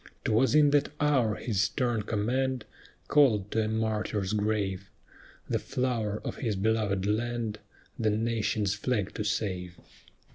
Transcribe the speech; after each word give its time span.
'Twas 0.25 0.55
in 0.55 0.71
that 0.71 0.89
hour 0.99 1.35
his 1.35 1.61
stern 1.61 2.01
command 2.01 2.65
Called 3.07 3.51
to 3.51 3.61
a 3.61 3.67
martyr's 3.67 4.33
grave 4.33 4.89
The 5.47 5.59
flower 5.59 6.19
of 6.25 6.37
his 6.37 6.55
belovèd 6.55 7.05
land, 7.05 7.59
The 7.99 8.09
nation's 8.09 8.73
flag 8.73 9.13
to 9.13 9.23
save. 9.23 9.77